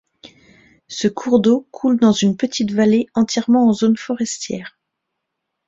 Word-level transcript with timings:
Ce 0.87 1.07
cours 1.07 1.39
d’eau 1.39 1.67
coule 1.69 1.99
dans 1.99 2.11
une 2.11 2.35
petite 2.35 2.71
vallée 2.71 3.05
entièrement 3.13 3.69
en 3.69 3.71
zone 3.73 3.97
forestière. 3.97 4.79